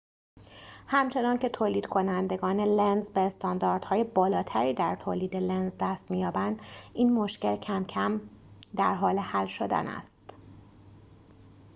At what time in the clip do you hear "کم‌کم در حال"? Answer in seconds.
7.55-9.19